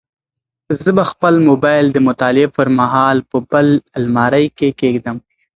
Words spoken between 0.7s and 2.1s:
زه به خپل موبایل د